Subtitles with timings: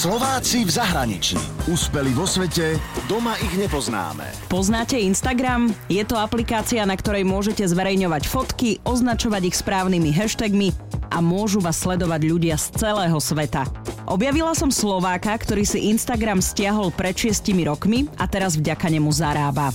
[0.00, 1.36] Slováci v zahraničí.
[1.68, 4.24] Úspeli vo svete, doma ich nepoznáme.
[4.48, 5.76] Poznáte Instagram?
[5.92, 10.72] Je to aplikácia, na ktorej môžete zverejňovať fotky, označovať ich správnymi hashtagmi
[11.12, 13.68] a môžu vás sledovať ľudia z celého sveta.
[14.10, 19.70] Objavila som Slováka, ktorý si Instagram stiahol pred 6 rokmi a teraz vďaka nemu zarába.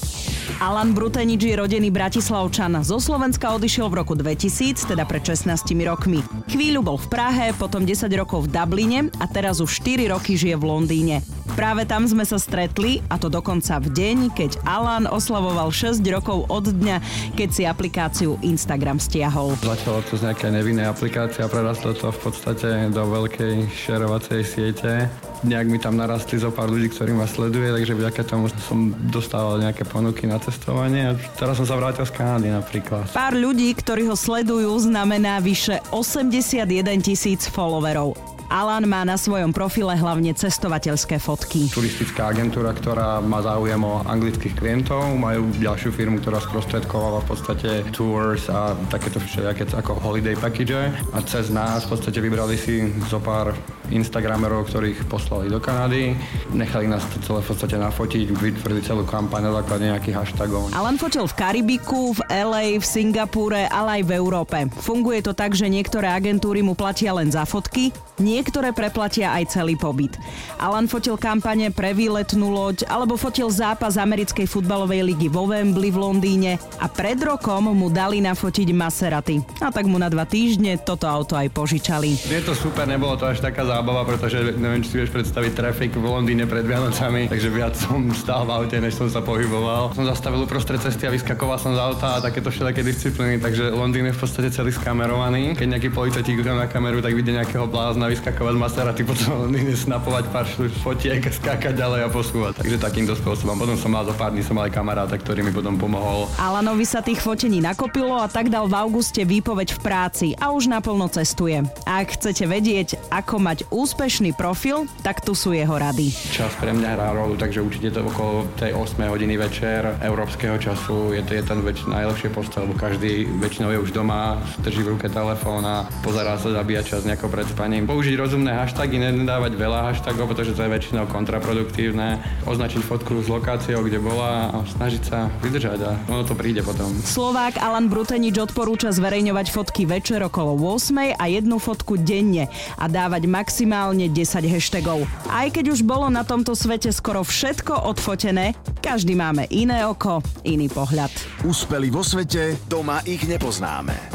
[0.60, 2.76] Alan Brutenič je rodený Bratislavčan.
[2.84, 5.56] Zo Slovenska odišiel v roku 2000, teda pred 16
[5.88, 6.20] rokmi.
[6.52, 10.60] Chvíľu bol v Prahe, potom 10 rokov v Dubline a teraz už 4 roky žije
[10.60, 11.24] v Londýne.
[11.56, 16.52] Práve tam sme sa stretli, a to dokonca v deň, keď Alan oslavoval 6 rokov
[16.52, 17.00] od dňa,
[17.40, 19.56] keď si aplikáciu Instagram stiahol.
[19.64, 25.08] Začalo to z nejakej nevinnej aplikácie a prerastlo to v podstate do veľkej šerovacej siete
[25.46, 29.62] nejak mi tam narastli zo pár ľudí, ktorí ma sleduje, takže vďaka tomu som dostával
[29.62, 33.06] nejaké ponuky na cestovanie a teraz som sa vrátil z Kanady napríklad.
[33.14, 36.66] Pár ľudí, ktorí ho sledujú, znamená vyše 81
[37.06, 38.35] tisíc followerov.
[38.50, 41.70] Alan má na svojom profile hlavne cestovateľské fotky.
[41.74, 47.70] Turistická agentúra, ktorá má záujem o anglických klientov, majú ďalšiu firmu, ktorá sprostredkovala v podstate
[47.90, 53.18] tours a takéto všelijaké ako holiday package a cez nás v podstate vybrali si zo
[53.18, 53.58] pár
[53.90, 56.18] Instagramerov, ktorých poslali do Kanady.
[56.54, 60.74] Nechali nás to celé v podstate nafotiť, vytvorili celú kampaň na základe nejakých hashtagov.
[60.74, 64.58] Alan fotil v Karibiku, v LA, v Singapúre, ale aj v Európe.
[64.82, 67.94] Funguje to tak, že niektoré agentúry mu platia len za fotky,
[68.36, 70.20] niektoré preplatia aj celý pobyt.
[70.60, 76.04] Alan fotil kampane pre výletnú loď alebo fotil zápas americkej futbalovej ligy vo Wembley v
[76.04, 79.40] Londýne a pred rokom mu dali nafotiť Maserati.
[79.64, 82.20] A tak mu na dva týždne toto auto aj požičali.
[82.28, 85.96] Je to super, nebolo to až taká zábava, pretože neviem, či si vieš predstaviť trafik
[85.96, 89.96] v Londýne pred Vianocami, takže viac som stál v aute, než som sa pohyboval.
[89.96, 94.12] Som zastavil uprostred cesty a vyskakoval som z auta a takéto všetké disciplíny, takže Londýn
[94.12, 95.56] je v podstate celý skamerovaný.
[95.56, 99.54] Keď nejaký policajt na kameru, tak vidie nejakého blázna vyskakovať Maserati, potom
[99.86, 100.50] snapovať pár
[100.82, 102.58] fotiek, skákať ďalej a posúvať.
[102.58, 103.54] Takže takýmto spôsobom.
[103.54, 106.26] Potom som mal zo pár dní som mal aj kamaráta, ktorý mi potom pomohol.
[106.42, 110.74] Alanovi sa tých fotení nakopilo a tak dal v auguste výpoveď v práci a už
[110.74, 111.62] naplno cestuje.
[111.86, 116.10] A ak chcete vedieť, ako mať úspešný profil, tak tu sú jeho rady.
[116.34, 121.14] Čas pre mňa hrá rolu, takže určite to okolo tej 8 hodiny večer európskeho času
[121.14, 124.98] je to je ten väč- najlepšie postel, lebo každý väčšinou je už doma, drží v
[124.98, 127.86] ruke telefón a pozerá sa zabíjať čas nejako pred spaním.
[127.86, 132.22] Použiť rozumné hashtagy, nedávať veľa hashtagov, pretože to je väčšinou kontraproduktívne.
[132.46, 136.94] Označiť fotku s lokáciou, kde bola a snažiť sa vydržať a ono to príde potom.
[137.02, 142.46] Slovák Alan Brutenič odporúča zverejňovať fotky večer okolo 8 a jednu fotku denne
[142.78, 145.08] a dávať max maximálne 10 hashtagov.
[145.32, 148.52] Aj keď už bolo na tomto svete skoro všetko odfotené,
[148.84, 151.08] každý máme iné oko, iný pohľad.
[151.48, 154.15] Úspeli vo svete, doma ich nepoznáme.